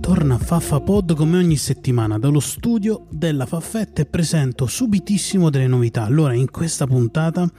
Torna 0.00 0.38
Faffa 0.38 0.80
Pod 0.80 1.14
come 1.14 1.38
ogni 1.38 1.56
settimana 1.56 2.18
dallo 2.18 2.38
studio 2.38 3.06
della 3.10 3.46
Faffetta 3.46 4.02
e 4.02 4.06
presento 4.06 4.66
subitissimo 4.66 5.50
delle 5.50 5.66
novità. 5.66 6.04
Allora, 6.04 6.34
in 6.34 6.50
questa 6.50 6.86
puntata 6.86 7.50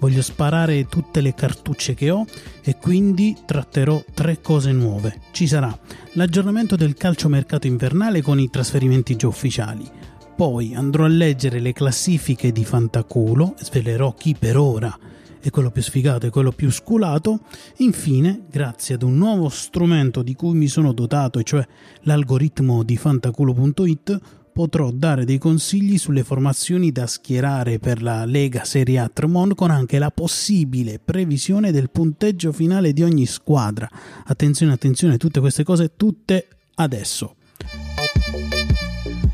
voglio 0.00 0.22
sparare 0.22 0.86
tutte 0.86 1.20
le 1.20 1.34
cartucce 1.34 1.94
che 1.94 2.10
ho 2.10 2.24
e 2.62 2.76
quindi 2.76 3.36
tratterò 3.46 4.02
tre 4.12 4.40
cose 4.40 4.72
nuove. 4.72 5.20
Ci 5.30 5.46
sarà 5.46 5.78
l'aggiornamento 6.14 6.74
del 6.74 6.94
calciomercato 6.94 7.68
invernale 7.68 8.22
con 8.22 8.40
i 8.40 8.50
trasferimenti 8.50 9.14
già 9.14 9.28
ufficiali. 9.28 9.88
Poi 10.34 10.74
andrò 10.74 11.04
a 11.04 11.08
leggere 11.08 11.60
le 11.60 11.72
classifiche 11.72 12.50
di 12.50 12.64
Fantaculo, 12.64 13.54
svelerò 13.58 14.14
chi 14.14 14.34
per 14.36 14.56
ora 14.56 14.98
è 15.40 15.48
quello 15.50 15.70
più 15.70 15.82
sfigato 15.82 16.26
e 16.26 16.30
quello 16.30 16.52
più 16.52 16.70
sculato. 16.70 17.40
Infine, 17.78 18.42
grazie 18.50 18.94
ad 18.94 19.02
un 19.02 19.16
nuovo 19.16 19.48
strumento 19.48 20.22
di 20.22 20.34
cui 20.34 20.54
mi 20.54 20.68
sono 20.68 20.92
dotato, 20.92 21.38
e 21.38 21.44
cioè 21.44 21.66
l'algoritmo 22.02 22.82
di 22.82 22.96
fantaculo.it, 22.96 24.20
potrò 24.60 24.90
dare 24.90 25.24
dei 25.24 25.38
consigli 25.38 25.96
sulle 25.96 26.22
formazioni 26.22 26.92
da 26.92 27.06
schierare 27.06 27.78
per 27.78 28.02
la 28.02 28.26
Lega 28.26 28.62
Serie 28.64 28.98
A 28.98 29.08
Tremont 29.08 29.54
con 29.54 29.70
anche 29.70 29.98
la 29.98 30.10
possibile 30.10 30.98
previsione 31.02 31.72
del 31.72 31.88
punteggio 31.88 32.52
finale 32.52 32.92
di 32.92 33.02
ogni 33.02 33.24
squadra. 33.24 33.88
Attenzione, 34.26 34.74
attenzione, 34.74 35.16
tutte 35.16 35.40
queste 35.40 35.64
cose 35.64 35.92
tutte 35.96 36.46
adesso. 36.74 37.36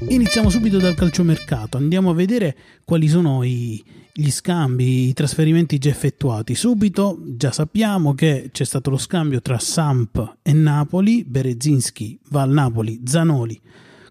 Iniziamo 0.07 0.49
subito 0.49 0.79
dal 0.79 0.95
calciomercato, 0.95 1.77
andiamo 1.77 2.11
a 2.11 2.15
vedere 2.15 2.57
quali 2.85 3.09
sono 3.09 3.43
i, 3.43 3.83
gli 4.13 4.31
scambi, 4.31 5.09
i 5.09 5.13
trasferimenti 5.13 5.79
già 5.79 5.89
effettuati. 5.89 6.55
Subito 6.55 7.19
già 7.21 7.51
sappiamo 7.51 8.15
che 8.15 8.51
c'è 8.53 8.65
stato 8.65 8.91
lo 8.91 8.97
scambio 8.97 9.43
tra 9.43 9.59
Samp 9.59 10.37
e 10.43 10.53
Napoli, 10.53 11.25
Berezinski 11.25 12.17
va 12.29 12.43
al 12.43 12.51
Napoli, 12.53 13.01
Zanoli 13.05 13.61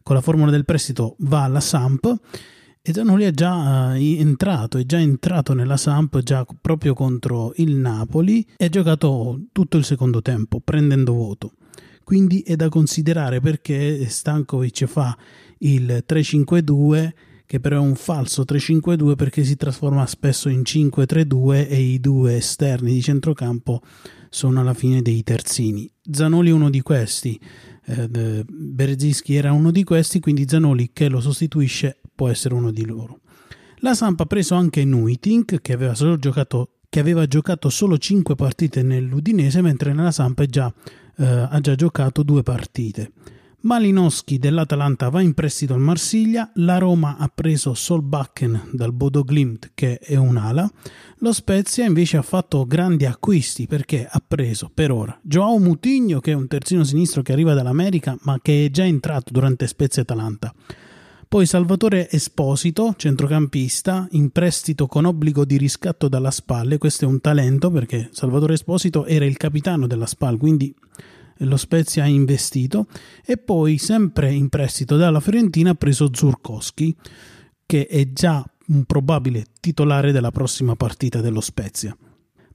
con 0.05 0.13
la 0.13 0.21
formula 0.21 0.51
del 0.51 0.65
prestito 0.65 1.15
va 1.21 1.45
alla 1.45 1.59
Samp 1.59 2.15
e 2.79 2.93
Zanoli 2.93 3.23
è 3.23 3.31
già 3.31 3.93
uh, 3.93 3.95
entrato, 3.95 4.77
è 4.77 4.85
già 4.85 4.99
entrato 4.99 5.55
nella 5.55 5.77
Samp 5.77 6.19
già 6.19 6.45
proprio 6.61 6.93
contro 6.93 7.53
il 7.55 7.73
Napoli 7.73 8.45
e 8.55 8.65
ha 8.65 8.69
giocato 8.69 9.45
tutto 9.51 9.77
il 9.77 9.83
secondo 9.83 10.21
tempo 10.21 10.61
prendendo 10.63 11.13
voto. 11.13 11.53
Quindi 12.03 12.41
è 12.41 12.55
da 12.55 12.69
considerare 12.69 13.39
perché 13.39 14.07
Stankovic 14.07 14.85
fa 14.85 15.17
il 15.57 16.03
3-5-2 16.07 17.11
che 17.47 17.59
però 17.59 17.77
è 17.77 17.79
un 17.79 17.95
falso 17.95 18.43
3-5-2 18.43 19.15
perché 19.15 19.43
si 19.43 19.55
trasforma 19.55 20.05
spesso 20.05 20.49
in 20.49 20.61
5-3-2 20.61 21.67
e 21.67 21.81
i 21.81 21.99
due 21.99 22.35
esterni 22.35 22.93
di 22.93 23.01
centrocampo 23.01 23.81
sono 24.29 24.59
alla 24.59 24.75
fine 24.75 25.01
dei 25.01 25.23
terzini. 25.23 25.89
Zanoli 26.11 26.49
è 26.49 26.53
uno 26.53 26.69
di 26.69 26.81
questi, 26.81 27.39
eh, 27.85 28.43
Berzinski 28.47 29.35
era 29.35 29.51
uno 29.51 29.71
di 29.71 29.83
questi, 29.83 30.19
quindi 30.19 30.47
Zanoli 30.47 30.91
che 30.93 31.07
lo 31.09 31.19
sostituisce 31.19 31.99
può 32.13 32.29
essere 32.29 32.53
uno 32.53 32.71
di 32.71 32.85
loro. 32.85 33.19
La 33.79 33.93
Samp 33.93 34.19
ha 34.21 34.25
preso 34.25 34.55
anche 34.55 34.83
Nuitink 34.83 35.61
che 35.61 35.73
aveva, 35.73 35.93
solo 35.93 36.17
giocato, 36.17 36.77
che 36.89 36.99
aveva 36.99 37.27
giocato 37.27 37.69
solo 37.69 37.97
5 37.97 38.35
partite 38.35 38.81
nell'Udinese 38.81 39.61
mentre 39.61 39.93
nella 39.93 40.11
Samp 40.11 40.43
già, 40.45 40.73
eh, 41.17 41.25
ha 41.25 41.59
già 41.59 41.75
giocato 41.75 42.23
due 42.23 42.41
partite. 42.41 43.11
Malinowski 43.65 44.37
dell'Atalanta 44.37 45.09
va 45.09 45.21
in 45.21 45.33
prestito 45.33 45.73
al 45.73 45.79
Marsiglia, 45.79 46.51
la 46.57 46.77
Roma 46.77 47.17
ha 47.17 47.27
preso 47.33 47.73
Solbakken 47.73 48.69
dal 48.73 48.93
Bodo 48.93 49.23
Glimt 49.23 49.71
che 49.73 49.97
è 49.97 50.15
un'ala, 50.15 50.71
lo 51.17 51.33
Spezia 51.33 51.83
invece 51.83 52.17
ha 52.17 52.21
fatto 52.21 52.67
grandi 52.67 53.07
acquisti 53.07 53.65
perché 53.65 54.07
ha 54.07 54.21
preso 54.25 54.69
per 54.71 54.91
ora 54.91 55.17
Joao 55.23 55.57
Mutigno 55.57 56.19
che 56.19 56.33
è 56.33 56.35
un 56.35 56.45
terzino 56.47 56.83
sinistro 56.83 57.23
che 57.23 57.31
arriva 57.31 57.55
dall'America 57.55 58.15
ma 58.21 58.37
che 58.39 58.65
è 58.65 58.69
già 58.69 58.85
entrato 58.85 59.31
durante 59.33 59.65
Spezia 59.65 60.03
Atalanta. 60.03 60.53
Poi 61.27 61.47
Salvatore 61.47 62.07
Esposito, 62.11 62.93
centrocampista, 62.95 64.07
in 64.11 64.29
prestito 64.29 64.85
con 64.85 65.05
obbligo 65.05 65.43
di 65.43 65.57
riscatto 65.57 66.07
dalla 66.07 66.29
Spalle, 66.29 66.77
questo 66.77 67.05
è 67.05 67.07
un 67.07 67.19
talento 67.19 67.71
perché 67.71 68.09
Salvatore 68.11 68.53
Esposito 68.53 69.05
era 69.07 69.25
il 69.25 69.37
capitano 69.37 69.87
della 69.87 70.05
Spal, 70.05 70.37
quindi 70.37 70.71
lo 71.39 71.57
Spezia 71.57 72.03
ha 72.03 72.07
investito 72.07 72.87
e 73.25 73.37
poi 73.37 73.77
sempre 73.77 74.31
in 74.31 74.49
prestito 74.49 74.97
dalla 74.97 75.19
Fiorentina 75.19 75.71
ha 75.71 75.75
preso 75.75 76.09
Zurkowski 76.13 76.95
che 77.65 77.87
è 77.87 78.11
già 78.13 78.43
un 78.67 78.85
probabile 78.85 79.45
titolare 79.59 80.11
della 80.11 80.31
prossima 80.31 80.75
partita 80.75 81.21
dello 81.21 81.41
Spezia. 81.41 81.95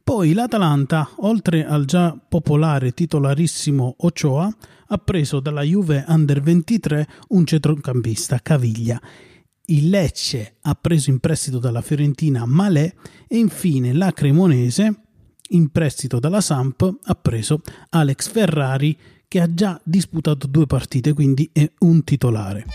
Poi 0.02 0.32
l'Atalanta, 0.32 1.08
oltre 1.18 1.64
al 1.64 1.84
già 1.84 2.16
popolare 2.16 2.92
titolarissimo 2.92 3.96
Ochoa, 3.98 4.56
ha 4.86 4.98
preso 4.98 5.38
dalla 5.38 5.62
Juve 5.62 6.04
Under 6.08 6.40
23 6.40 7.06
un 7.28 7.46
centrocampista, 7.46 8.40
Caviglia. 8.40 9.00
Il 9.66 9.88
Lecce 9.88 10.56
ha 10.62 10.74
preso 10.74 11.10
in 11.10 11.20
prestito 11.20 11.58
dalla 11.58 11.80
Fiorentina 11.80 12.44
Malè 12.44 12.92
e 13.28 13.38
infine 13.38 13.92
la 13.92 14.10
Cremonese 14.12 15.09
in 15.52 15.70
prestito 15.70 16.18
dalla 16.18 16.40
Samp 16.40 16.98
ha 17.02 17.14
preso 17.14 17.62
Alex 17.90 18.28
Ferrari 18.28 18.96
che 19.26 19.40
ha 19.40 19.52
già 19.52 19.80
disputato 19.84 20.46
due 20.46 20.66
partite, 20.66 21.12
quindi 21.12 21.48
è 21.52 21.70
un 21.80 22.02
titolare. 22.02 22.66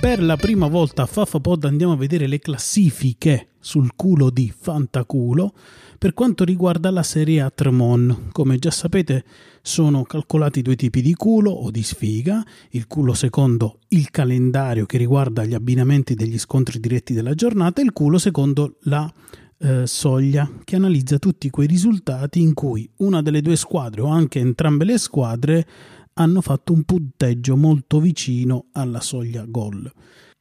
Per 0.00 0.22
la 0.22 0.36
prima 0.36 0.68
volta 0.68 1.02
a 1.02 1.06
FafaPod 1.06 1.64
andiamo 1.64 1.92
a 1.92 1.96
vedere 1.96 2.28
le 2.28 2.38
classifiche 2.38 3.48
sul 3.58 3.96
culo 3.96 4.30
di 4.30 4.52
Fantaculo 4.56 5.52
per 5.98 6.14
quanto 6.14 6.44
riguarda 6.44 6.90
la 6.92 7.02
serie 7.02 7.40
A 7.40 7.50
Tremon. 7.50 8.28
Come 8.30 8.58
già 8.58 8.70
sapete 8.70 9.24
sono 9.60 10.04
calcolati 10.04 10.62
due 10.62 10.76
tipi 10.76 11.02
di 11.02 11.14
culo 11.14 11.50
o 11.50 11.72
di 11.72 11.82
sfiga, 11.82 12.44
il 12.70 12.86
culo 12.86 13.14
secondo 13.14 13.80
il 13.88 14.10
calendario 14.10 14.86
che 14.86 14.96
riguarda 14.96 15.44
gli 15.44 15.54
abbinamenti 15.54 16.14
degli 16.14 16.38
scontri 16.38 16.78
diretti 16.78 17.12
della 17.12 17.34
giornata 17.34 17.80
e 17.80 17.84
il 17.84 17.92
culo 17.92 18.18
secondo 18.18 18.76
la 18.82 19.12
eh, 19.58 19.86
soglia 19.86 20.50
che 20.64 20.76
analizza 20.76 21.18
tutti 21.18 21.50
quei 21.50 21.66
risultati 21.66 22.40
in 22.40 22.54
cui 22.54 22.88
una 22.98 23.22
delle 23.22 23.42
due 23.42 23.56
squadre 23.56 24.02
o 24.02 24.06
anche 24.06 24.38
entrambe 24.38 24.84
le 24.84 24.98
squadre 24.98 25.66
hanno 26.14 26.40
fatto 26.40 26.72
un 26.72 26.82
punteggio 26.82 27.56
molto 27.56 28.00
vicino 28.00 28.66
alla 28.72 29.00
soglia 29.00 29.44
gol. 29.46 29.90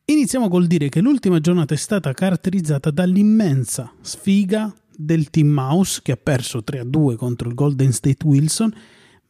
Iniziamo 0.05 0.47
col 0.47 0.67
dire 0.67 0.89
che 0.89 1.01
l'ultima 1.01 1.39
giornata 1.39 1.73
è 1.73 1.77
stata 1.77 2.13
caratterizzata 2.13 2.91
dall'immensa 2.91 3.91
sfiga 4.01 4.73
del 4.95 5.29
Team 5.29 5.49
Mouse 5.49 5.99
che 6.01 6.13
ha 6.13 6.17
perso 6.17 6.63
3-2 6.65 7.15
contro 7.15 7.49
il 7.49 7.55
Golden 7.55 7.91
State 7.91 8.25
Wilson, 8.25 8.73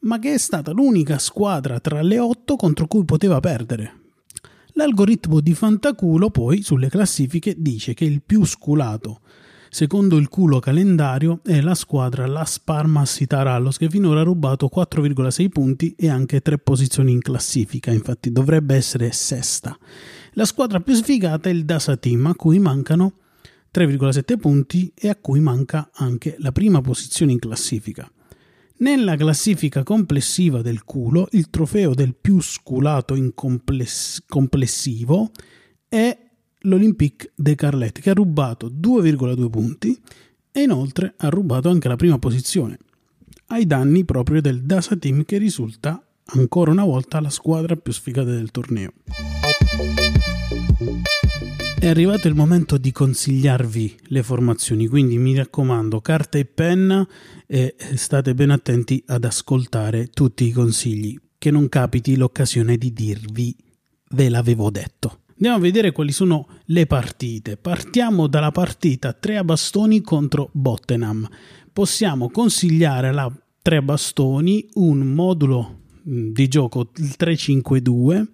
ma 0.01 0.19
che 0.19 0.35
è 0.35 0.37
stata 0.37 0.71
l'unica 0.71 1.17
squadra 1.17 1.79
tra 1.79 2.01
le 2.01 2.19
8 2.19 2.55
contro 2.55 2.87
cui 2.87 3.03
poteva 3.03 3.39
perdere. 3.39 4.01
L'algoritmo 4.73 5.41
di 5.41 5.55
Fantaculo 5.55 6.29
poi 6.29 6.61
sulle 6.61 6.89
classifiche 6.89 7.55
dice 7.57 7.93
che 7.95 8.05
il 8.05 8.21
più 8.21 8.45
sculato 8.45 9.21
Secondo 9.69 10.17
il 10.17 10.29
culo 10.29 10.59
calendario 10.59 11.41
è 11.43 11.59
la 11.61 11.75
squadra 11.75 12.25
Las 12.25 12.59
Parmas 12.59 13.15
Citarallos 13.15 13.77
che 13.77 13.89
finora 13.89 14.21
ha 14.21 14.23
rubato 14.23 14.69
4,6 14.73 15.49
punti 15.49 15.95
e 15.97 16.09
anche 16.09 16.41
3 16.41 16.57
posizioni 16.59 17.11
in 17.11 17.21
classifica, 17.21 17.91
infatti 17.91 18.31
dovrebbe 18.31 18.75
essere 18.75 19.11
sesta. 19.11 19.77
La 20.33 20.45
squadra 20.45 20.79
più 20.79 20.93
sfigata 20.93 21.49
è 21.49 21.51
il 21.51 21.65
Dasa 21.65 21.97
Team 21.97 22.27
a 22.27 22.35
cui 22.35 22.59
mancano 22.59 23.13
3,7 23.73 24.37
punti 24.39 24.91
e 24.95 25.09
a 25.09 25.15
cui 25.15 25.39
manca 25.39 25.89
anche 25.93 26.35
la 26.39 26.51
prima 26.51 26.81
posizione 26.81 27.33
in 27.33 27.39
classifica. 27.39 28.09
Nella 28.79 29.15
classifica 29.15 29.83
complessiva 29.83 30.61
del 30.61 30.83
culo, 30.83 31.27
il 31.31 31.49
trofeo 31.49 31.93
del 31.93 32.15
più 32.15 32.39
sculato 32.39 33.15
in 33.15 33.33
compless- 33.33 34.23
complessivo 34.27 35.31
è 35.87 36.26
l'Olympique 36.67 37.31
de 37.33 37.55
Carlet 37.55 37.99
che 37.99 38.09
ha 38.09 38.13
rubato 38.13 38.69
2,2 38.69 39.49
punti 39.49 39.99
e 40.51 40.61
inoltre 40.61 41.13
ha 41.17 41.29
rubato 41.29 41.69
anche 41.69 41.87
la 41.87 41.95
prima 41.95 42.19
posizione, 42.19 42.77
ai 43.47 43.65
danni 43.65 44.05
proprio 44.05 44.41
del 44.41 44.63
Dasa 44.63 44.95
Team 44.95 45.23
che 45.23 45.37
risulta 45.37 46.01
ancora 46.25 46.71
una 46.71 46.83
volta 46.83 47.21
la 47.21 47.29
squadra 47.29 47.75
più 47.75 47.93
sfigata 47.93 48.31
del 48.31 48.51
torneo. 48.51 48.91
È 51.79 51.87
arrivato 51.87 52.27
il 52.27 52.33
momento 52.33 52.77
di 52.77 52.91
consigliarvi 52.91 53.97
le 54.07 54.23
formazioni, 54.23 54.87
quindi 54.87 55.17
mi 55.17 55.35
raccomando, 55.35 56.01
carta 56.01 56.37
e 56.37 56.45
penna 56.45 57.07
e 57.45 57.75
state 57.95 58.33
ben 58.33 58.49
attenti 58.49 59.01
ad 59.05 59.23
ascoltare 59.23 60.07
tutti 60.07 60.45
i 60.45 60.51
consigli, 60.51 61.17
che 61.37 61.51
non 61.51 61.69
capiti 61.69 62.17
l'occasione 62.17 62.77
di 62.77 62.91
dirvi 62.91 63.55
ve 64.09 64.29
l'avevo 64.29 64.71
detto. 64.71 65.19
Andiamo 65.37 65.57
a 65.57 65.61
vedere 65.61 65.91
quali 65.91 66.11
sono 66.11 66.47
le 66.65 66.87
partite. 66.87 67.57
Partiamo 67.57 68.25
dalla 68.25 68.51
partita 68.51 69.13
3 69.13 69.37
a 69.37 69.43
bastoni 69.43 70.01
contro 70.01 70.49
Bottenham. 70.51 71.29
possiamo 71.71 72.31
consigliare 72.31 73.09
alla 73.09 73.31
tre 73.61 73.83
bastoni 73.83 74.67
un 74.75 74.97
modulo 75.13 75.81
di 76.01 76.47
gioco 76.47 76.89
il 76.95 77.15
352 77.15 78.27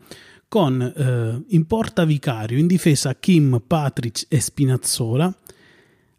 con 0.48 0.82
eh, 0.82 1.44
in 1.54 1.66
porta 1.66 2.06
Vicario, 2.06 2.58
in 2.58 2.68
difesa 2.68 3.16
Kim, 3.16 3.62
Patric 3.68 4.26
e 4.30 4.40
Spinazzola, 4.40 5.40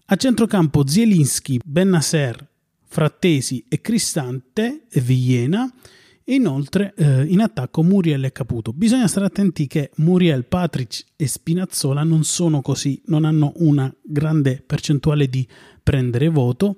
a 0.07 0.17
centrocampo 0.17 0.87
Zielinski, 0.87 1.61
Bennaser, 1.65 2.47
Frattesi 2.87 3.65
e 3.71 3.81
Cristante 3.81 4.83
e 4.91 5.01
Villena, 5.01 5.65
e 5.67 6.04
inoltre 6.25 6.95
eh, 6.97 7.25
in 7.25 7.41
attacco 7.41 7.83
Muriel 7.83 8.25
e 8.25 8.33
Caputo. 8.33 8.73
Bisogna 8.73 9.07
stare 9.07 9.27
attenti 9.27 9.67
che 9.67 9.91
Muriel, 9.97 10.45
Patric 10.45 11.05
e 11.17 11.27
Spinazzola 11.27 12.03
non 12.03 12.25
sono 12.25 12.63
così, 12.63 13.01
non 13.07 13.25
hanno 13.25 13.53
una 13.57 13.95
grande 14.03 14.63
percentuale 14.65 15.29
di 15.29 15.47
prendere 15.83 16.29
voto 16.29 16.77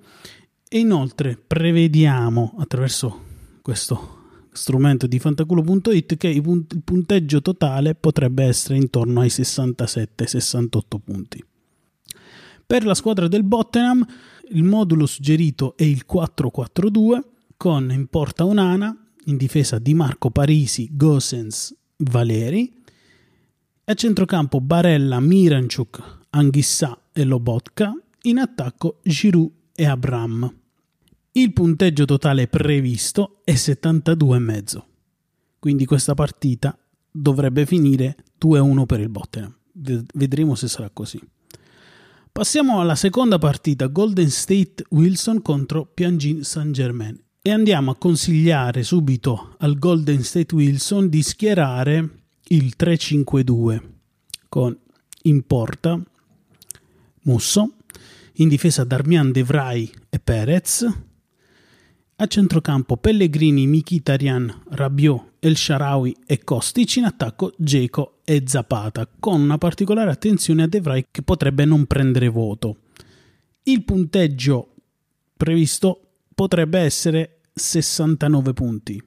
e 0.68 0.78
inoltre 0.78 1.38
prevediamo 1.44 2.54
attraverso 2.58 3.24
questo 3.62 4.14
strumento 4.56 5.06
di 5.06 5.18
fantaculo.it 5.18 6.16
che 6.16 6.28
il 6.28 6.66
punteggio 6.82 7.42
totale 7.42 7.94
potrebbe 7.94 8.44
essere 8.44 8.76
intorno 8.76 9.20
ai 9.20 9.28
67-68 9.28 10.80
punti. 11.04 11.44
Per 12.66 12.84
la 12.84 12.94
squadra 12.94 13.28
del 13.28 13.44
Bottenham 13.44 14.04
il 14.50 14.64
modulo 14.64 15.06
suggerito 15.06 15.76
è 15.76 15.84
il 15.84 16.04
4-4-2 16.10 17.20
con 17.56 17.90
in 17.92 18.06
porta 18.08 18.44
Onana, 18.44 19.05
in 19.26 19.36
difesa 19.36 19.78
Di 19.78 19.94
Marco 19.94 20.30
Parisi, 20.30 20.88
Gosens, 20.92 21.74
Valeri. 21.98 22.72
A 23.84 23.94
centrocampo 23.94 24.60
Barella, 24.60 25.20
Miranchuk, 25.20 26.18
Anghissà 26.30 26.98
e 27.12 27.24
Lobotka. 27.24 27.92
In 28.22 28.38
attacco 28.38 29.00
Giroud 29.02 29.50
e 29.74 29.86
Abram. 29.86 30.52
Il 31.32 31.52
punteggio 31.52 32.04
totale 32.04 32.48
previsto 32.48 33.40
è 33.44 33.52
72,5. 33.52 34.82
Quindi 35.58 35.84
questa 35.84 36.14
partita 36.14 36.76
dovrebbe 37.10 37.66
finire 37.66 38.16
2-1 38.42 38.86
per 38.86 39.00
il 39.00 39.08
Bottenham. 39.08 39.54
Vedremo 39.72 40.54
se 40.54 40.68
sarà 40.68 40.90
così. 40.90 41.20
Passiamo 42.32 42.80
alla 42.80 42.96
seconda 42.96 43.38
partita, 43.38 43.86
Golden 43.86 44.30
State 44.30 44.84
Wilson 44.90 45.40
contro 45.42 45.86
Piangin 45.86 46.42
Saint 46.42 46.70
Germain 46.70 47.24
e 47.46 47.52
andiamo 47.52 47.92
a 47.92 47.96
consigliare 47.96 48.82
subito 48.82 49.54
al 49.58 49.78
Golden 49.78 50.20
State 50.24 50.52
Wilson 50.52 51.08
di 51.08 51.22
schierare 51.22 52.22
il 52.48 52.74
3-5-2 52.76 53.80
con 54.48 54.76
in 55.22 55.46
porta 55.46 56.02
Musso, 57.20 57.74
in 58.38 58.48
difesa 58.48 58.82
Darmian 58.82 59.30
De 59.30 59.44
Vrij 59.44 59.88
e 60.08 60.18
Perez, 60.18 60.92
a 62.16 62.26
centrocampo 62.26 62.96
Pellegrini, 62.96 63.68
Mkhitaryan, 63.68 64.62
Rabiot, 64.70 65.34
El 65.38 65.56
Sharawi 65.56 66.16
e 66.26 66.42
Kostic, 66.42 66.96
in 66.96 67.04
attacco 67.04 67.52
Geco 67.56 68.18
e 68.24 68.42
Zapata, 68.44 69.08
con 69.20 69.40
una 69.40 69.56
particolare 69.56 70.10
attenzione 70.10 70.64
a 70.64 70.66
De 70.66 70.80
Vrij 70.80 71.06
che 71.12 71.22
potrebbe 71.22 71.64
non 71.64 71.86
prendere 71.86 72.26
voto. 72.26 72.78
Il 73.62 73.84
punteggio 73.84 74.74
previsto 75.36 76.00
potrebbe 76.34 76.80
essere 76.80 77.35
69 77.58 78.52
punti. 78.52 79.02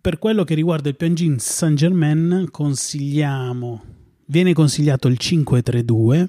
Per 0.00 0.20
quello 0.20 0.44
che 0.44 0.54
riguarda 0.54 0.88
il 0.88 0.94
Piangin 0.94 1.40
Saint 1.40 1.76
Germain, 1.76 2.46
consigliamo, 2.52 3.82
viene 4.26 4.52
consigliato 4.52 5.08
il 5.08 5.16
5-3-2 5.20 6.28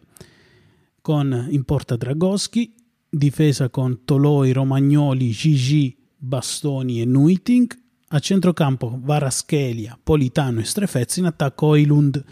con 1.00 1.50
in 1.52 1.64
porta 1.66 1.96
Dragoschi, 1.96 2.74
difesa 3.08 3.70
con 3.70 4.06
Toloi, 4.06 4.52
Romagnoli, 4.52 5.30
Gigi, 5.30 5.96
Bastoni 6.18 7.00
e 7.00 7.06
Nuiting, 7.06 7.72
a 8.08 8.18
centrocampo 8.18 9.00
Varaschelia, 9.00 10.00
Politano 10.02 10.62
e 10.62 10.64
Strefezzi, 10.64 11.20
in 11.20 11.26
attacco 11.26 11.68
Oilund 11.68 12.24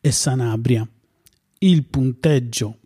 e 0.00 0.10
Sanabria. 0.10 0.88
Il 1.58 1.84
punteggio 1.84 2.78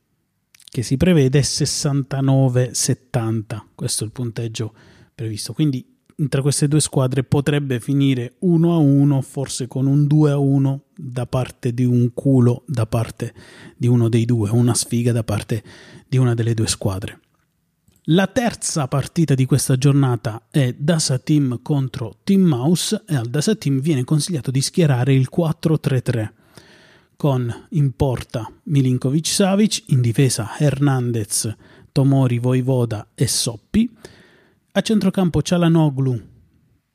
che 0.65 0.83
si 0.83 0.97
prevede 0.97 1.39
è 1.39 1.43
69-70, 1.43 3.63
questo 3.77 4.03
è 4.03 4.07
il 4.07 4.13
punteggio 4.13 4.97
previsto. 5.19 5.53
Quindi 5.53 5.85
tra 6.29 6.43
queste 6.43 6.69
due 6.69 6.81
squadre 6.81 7.25
potrebbe 7.25 7.81
finire 7.81 8.35
1 8.39 8.73
a 8.73 8.77
1, 8.77 9.21
forse 9.21 9.67
con 9.67 9.87
un 9.87 10.07
2 10.07 10.31
a 10.31 10.39
1 10.39 10.83
da 10.97 11.27
parte 11.27 11.75
di 11.75 11.85
un 11.85 12.13
culo 12.15 12.63
da 12.67 12.87
parte 12.87 13.35
di 13.77 13.89
uno 13.89 14.09
dei 14.09 14.25
due, 14.25 14.51
una 14.51 14.75
sfiga 14.75 15.11
da 15.11 15.25
parte 15.25 15.63
di 16.07 16.17
una 16.17 16.35
delle 16.35 16.55
due 16.55 16.69
squadre. 16.69 17.21
La 18.11 18.29
terza 18.29 18.87
partita 18.87 19.35
di 19.35 19.45
questa 19.45 19.77
giornata 19.77 20.47
è 20.51 20.73
Dasa 20.79 21.19
Team 21.19 21.61
contro 21.63 22.19
Team 22.23 22.43
Mouse 22.43 23.03
e 23.07 23.17
al 23.17 23.27
Dasa 23.27 23.57
Team 23.57 23.81
viene 23.81 24.05
consigliato 24.05 24.53
di 24.53 24.63
schierare 24.63 25.15
il 25.15 25.29
4-3-3 25.35 26.31
con 27.17 27.67
in 27.71 27.93
porta 27.97 28.51
Milinkovic 28.65 29.27
Savic, 29.27 29.83
in 29.89 30.01
difesa 30.01 30.57
Hernandez, 30.57 31.55
Tomori, 31.91 32.39
Voivoda 32.39 33.09
e 33.15 33.27
Soppi 33.27 33.91
a 34.73 34.81
centrocampo 34.81 35.43
Cialanoglu, 35.43 36.21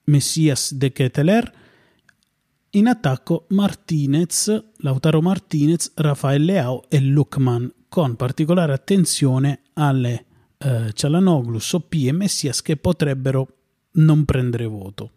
Messias 0.06 0.74
De 0.74 0.92
Keteler. 0.92 1.62
In 2.72 2.88
attacco 2.88 3.46
Martinez, 3.50 4.72
Lautaro 4.78 5.22
Martinez, 5.22 5.92
Rafael 5.96 6.44
Leao 6.44 6.86
e 6.90 7.00
Lukman, 7.00 7.72
con 7.88 8.16
particolare 8.16 8.74
attenzione 8.74 9.62
alle 9.74 10.26
eh, 10.58 10.92
Cialanoglu, 10.92 11.60
Soppi 11.60 12.08
e 12.08 12.12
Messias 12.12 12.64
che 12.64 12.78
potrebbero 12.78 13.48
non 13.92 14.26
prendere 14.26 14.66
voto. 14.66 15.12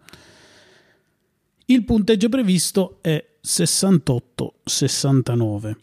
Il 1.66 1.84
punteggio 1.84 2.28
previsto 2.28 2.98
è 3.00 3.24
68-69, 3.42 5.76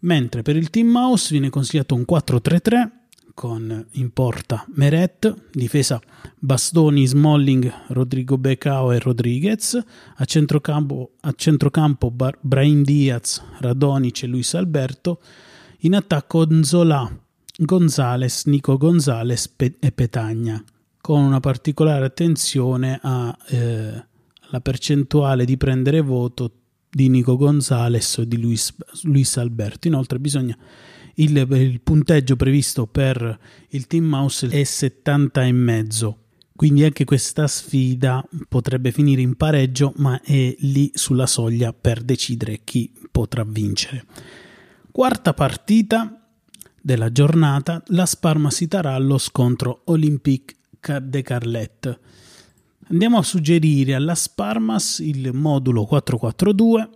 mentre 0.00 0.42
per 0.42 0.56
il 0.56 0.70
Team 0.70 0.88
Mouse 0.88 1.28
viene 1.30 1.50
consigliato 1.50 1.94
un 1.94 2.04
4-3-3 2.08 2.99
con 3.40 3.86
in 3.92 4.12
porta 4.12 4.66
Meret, 4.74 5.34
difesa 5.50 5.98
Bastoni, 6.38 7.06
Smalling, 7.06 7.72
Rodrigo 7.86 8.36
Becao 8.36 8.92
e 8.92 8.98
Rodriguez, 8.98 9.82
a 10.16 10.24
centrocampo, 10.26 11.12
a 11.20 11.32
centrocampo 11.34 12.10
Bar- 12.10 12.36
Brahim 12.42 12.82
Diaz, 12.82 13.42
Radonic 13.60 14.24
e 14.24 14.26
Luis 14.26 14.52
Alberto, 14.52 15.22
in 15.78 15.94
attacco 15.94 16.44
Nzola, 16.46 17.10
Gonzales, 17.56 18.44
Nico 18.44 18.76
Gonzales 18.76 19.48
Pe- 19.48 19.76
e 19.80 19.90
Petagna, 19.90 20.62
con 21.00 21.22
una 21.22 21.40
particolare 21.40 22.04
attenzione 22.04 22.98
alla 23.00 23.38
eh, 23.46 24.60
percentuale 24.60 25.46
di 25.46 25.56
prendere 25.56 26.02
voto 26.02 26.52
di 26.90 27.08
Nico 27.08 27.38
Gonzales 27.38 28.18
o 28.18 28.24
di 28.24 28.38
Luis, 28.38 28.74
Luis 29.04 29.38
Alberto. 29.38 29.88
Inoltre 29.88 30.18
bisogna 30.18 30.54
il, 31.14 31.36
il 31.36 31.80
punteggio 31.80 32.36
previsto 32.36 32.86
per 32.86 33.38
il 33.70 33.86
Team 33.86 34.04
Mouse 34.04 34.48
è 34.48 34.62
70 34.62 35.44
e 35.44 35.52
mezzo. 35.52 36.18
Quindi 36.54 36.84
anche 36.84 37.04
questa 37.04 37.46
sfida 37.46 38.22
potrebbe 38.46 38.92
finire 38.92 39.22
in 39.22 39.34
pareggio, 39.36 39.94
ma 39.96 40.20
è 40.20 40.54
lì 40.58 40.90
sulla 40.92 41.26
soglia 41.26 41.72
per 41.72 42.02
decidere 42.02 42.60
chi 42.64 42.92
potrà 43.10 43.44
vincere. 43.44 44.04
Quarta 44.90 45.32
partita 45.32 46.20
della 46.80 47.12
giornata, 47.12 47.82
la 47.86 48.04
Sparma 48.04 48.50
Sitarallos 48.50 49.30
contro 49.30 49.82
Olympique 49.86 50.56
de 51.02 51.22
Carlet. 51.22 51.98
Andiamo 52.88 53.18
a 53.18 53.22
suggerire 53.22 53.94
alla 53.94 54.14
Sparmas 54.14 54.98
il 54.98 55.32
modulo 55.32 55.84
442 55.84 56.90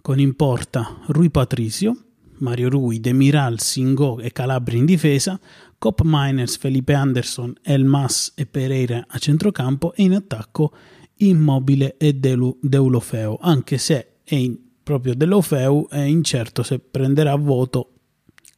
con 0.00 0.18
in 0.18 0.34
porta 0.34 0.98
Rui 1.06 1.30
Patricio, 1.30 1.96
Mario 2.40 2.68
Rui, 2.68 3.00
Demiral, 3.00 3.60
Singo 3.60 4.20
e 4.20 4.32
Calabria 4.32 4.78
in 4.78 4.84
difesa, 4.84 5.38
Cop 5.78 6.02
Miners, 6.04 6.56
Felipe 6.56 6.92
Anderson, 6.92 7.54
Elmas 7.62 8.32
e 8.34 8.46
Pereira 8.46 9.06
a 9.08 9.18
centrocampo 9.18 9.94
e 9.94 10.02
in 10.02 10.14
attacco 10.14 10.72
Immobile 11.16 11.96
e 11.96 12.14
Delu, 12.14 12.58
Deulofeu, 12.60 13.38
anche 13.40 13.78
se 13.78 14.16
è 14.24 14.34
in, 14.34 14.58
proprio 14.82 15.14
Deulofeu 15.14 15.88
è 15.88 16.00
incerto 16.00 16.62
se 16.62 16.78
prenderà 16.78 17.34
voto 17.34 17.92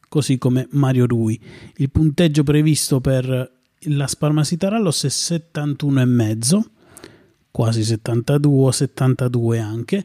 così 0.08 0.38
come 0.38 0.68
Mario 0.72 1.06
Rui. 1.06 1.40
Il 1.76 1.90
punteggio 1.90 2.42
previsto 2.42 3.00
per 3.00 3.60
la 3.86 4.06
Sparmasita 4.06 4.68
Rallos 4.68 5.04
è 5.04 5.08
71,5, 5.08 6.60
quasi 7.50 7.82
72, 7.82 8.72
72 8.72 9.58
anche 9.58 10.04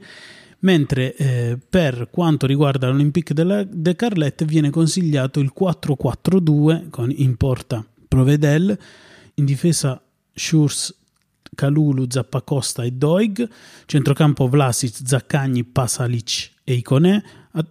mentre 0.60 1.16
eh, 1.16 1.58
per 1.70 2.10
quanto 2.10 2.48
riguarda 2.48 2.88
l'Olympique 2.88 3.34
de, 3.34 3.68
de 3.70 3.96
Carlet 3.96 4.46
viene 4.46 4.70
consigliato 4.70 5.40
il 5.40 5.54
4-4-2 5.58 6.90
con 6.90 7.12
in 7.16 7.36
porta 7.36 7.86
Provedel, 8.08 8.78
in 9.36 9.46
difesa 9.46 10.02
Schurz, 10.34 10.96
Calulu, 11.54 12.06
Zappacosta 12.10 12.84
e 12.84 12.92
Doig, 12.92 13.48
centrocampo 13.86 14.48
Vlasic, 14.48 15.00
Zaccagni, 15.04 15.64
Pasalic 15.64 16.52
e 16.64 16.74
Iconè 16.74 17.22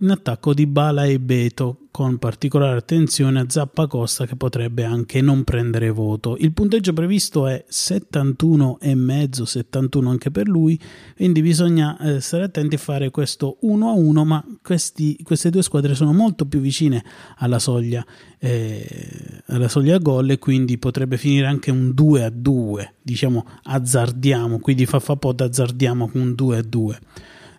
in 0.01 0.11
attacco 0.11 0.53
di 0.55 0.67
Bala 0.67 1.05
e 1.05 1.21
Beto, 1.21 1.87
con 1.97 2.19
particolare 2.19 2.77
attenzione 2.77 3.41
a 3.41 3.47
Zappa 3.49 3.87
Costa 3.87 4.27
che 4.27 4.37
potrebbe 4.37 4.85
anche 4.85 5.23
non 5.23 5.45
prendere 5.45 5.91
voto. 5.91 6.37
Il 6.37 6.53
punteggio 6.53 6.93
previsto 6.93 7.47
è 7.47 7.65
71,5, 7.71 9.43
71 9.43 10.11
anche 10.11 10.31
per 10.31 10.47
lui, 10.49 10.79
quindi 11.15 11.41
bisogna 11.41 11.97
eh, 11.99 12.21
stare 12.21 12.45
attenti 12.45 12.75
a 12.75 12.79
fare 12.79 13.11
questo 13.11 13.59
1 13.61 13.89
a 13.89 13.93
1, 13.93 14.25
ma 14.25 14.45
questi, 14.63 15.17
queste 15.23 15.51
due 15.51 15.63
squadre 15.63 15.95
sono 15.95 16.13
molto 16.13 16.45
più 16.47 16.61
vicine 16.61 17.03
alla 17.39 17.59
soglia, 17.59 18.05
eh, 18.39 19.43
alla 19.47 19.69
soglia 19.69 19.99
gol 19.99 20.31
e 20.31 20.39
quindi 20.39 20.77
potrebbe 20.79 21.17
finire 21.17 21.47
anche 21.47 21.71
un 21.71 21.95
2 21.95 22.25
a 22.25 22.31
2, 22.31 22.95
diciamo 23.01 23.47
azzardiamo, 23.63 24.59
quindi 24.59 24.85
fa 24.85 25.01
fa 25.01 25.17
pod 25.17 25.41
azzardiamo 25.41 26.09
con 26.09 26.21
un 26.21 26.35
2 26.35 26.59
a 26.59 26.63
2. 26.63 26.99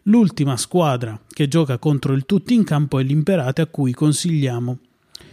L'ultima 0.07 0.55
squadra 0.55 1.19
che 1.27 1.49
gioca 1.49 1.77
contro 1.77 2.13
il 2.13 2.25
tutti 2.25 2.53
in 2.53 2.63
campo 2.63 2.99
è 2.99 3.03
l'Imperate 3.03 3.61
a 3.61 3.65
cui 3.65 3.91
consigliamo 3.91 4.77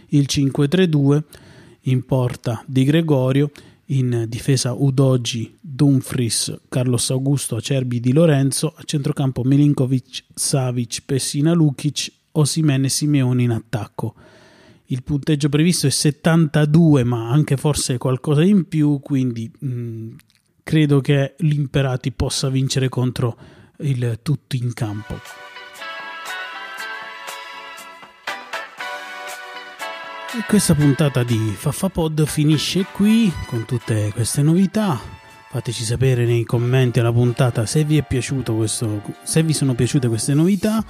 il 0.09 0.25
5-3-2 0.29 1.23
in 1.83 2.05
porta 2.05 2.61
di 2.65 2.83
Gregorio, 2.83 3.51
in 3.89 4.25
difesa 4.27 4.73
Udogi, 4.73 5.55
Dumfries, 5.61 6.59
Carlos 6.67 7.09
Augusto, 7.09 7.55
Acerbi 7.55 8.01
di 8.01 8.11
Lorenzo, 8.11 8.73
a 8.75 8.83
centrocampo 8.83 9.43
Milinkovic, 9.43 10.25
Savic, 10.33 11.03
Pessina 11.05 11.53
Lukic, 11.53 12.11
Osimene 12.33 12.87
e 12.87 12.89
Simeone 12.89 13.43
in 13.43 13.51
attacco. 13.51 14.13
Il 14.87 15.03
punteggio 15.03 15.47
previsto 15.47 15.87
è 15.87 15.89
72, 15.89 17.05
ma 17.05 17.29
anche 17.29 17.55
forse 17.55 17.97
qualcosa 17.97 18.43
in 18.43 18.67
più, 18.67 18.99
quindi 18.99 19.49
mh, 19.57 20.07
credo 20.63 20.99
che 20.99 21.35
l'Imperati 21.37 22.11
possa 22.11 22.49
vincere 22.49 22.89
contro 22.89 23.37
il 23.79 24.19
tutto 24.21 24.55
in 24.55 24.73
campo. 24.73 25.19
E 30.37 30.43
questa 30.47 30.75
puntata 30.75 31.23
di 31.23 31.53
Faffapod 31.55 32.25
finisce 32.25 32.85
qui 32.91 33.31
con 33.47 33.65
tutte 33.65 34.11
queste 34.13 34.41
novità. 34.41 35.14
Fateci 35.55 35.85
sapere 35.85 36.25
nei 36.25 36.43
commenti 36.43 36.99
alla 36.99 37.13
puntata 37.13 37.65
se 37.65 37.85
vi 37.85 37.95
è 37.95 38.03
piaciuto 38.05 38.55
questo, 38.55 39.01
se 39.23 39.41
vi 39.41 39.53
sono 39.53 39.73
piaciute 39.73 40.09
queste 40.09 40.33
novità. 40.33 40.83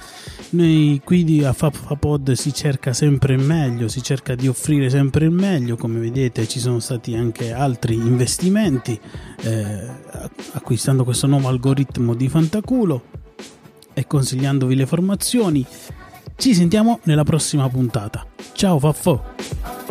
Noi 0.50 1.00
qui 1.04 1.44
a 1.44 1.52
Faffapod 1.52 2.32
si 2.32 2.52
cerca 2.52 2.92
sempre 2.92 3.34
il 3.34 3.38
meglio, 3.44 3.86
si 3.86 4.02
cerca 4.02 4.34
di 4.34 4.48
offrire 4.48 4.90
sempre 4.90 5.26
il 5.26 5.30
meglio. 5.30 5.76
Come 5.76 6.00
vedete, 6.00 6.48
ci 6.48 6.58
sono 6.58 6.80
stati 6.80 7.14
anche 7.14 7.52
altri 7.52 7.94
investimenti 7.94 8.98
eh, 9.42 9.88
acquistando 10.54 11.04
questo 11.04 11.28
nuovo 11.28 11.46
algoritmo 11.46 12.14
di 12.14 12.28
Fantaculo 12.28 13.04
e 13.94 14.04
consigliandovi 14.04 14.74
le 14.74 14.86
formazioni. 14.86 15.64
Ci 16.34 16.54
sentiamo 16.54 16.98
nella 17.04 17.22
prossima 17.22 17.68
puntata. 17.68 18.26
Ciao 18.52 18.80
Faffo! 18.80 19.85